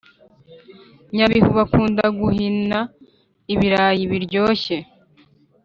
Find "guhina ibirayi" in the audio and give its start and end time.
2.19-4.03